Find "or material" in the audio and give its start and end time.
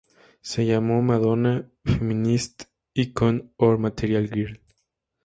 3.57-4.27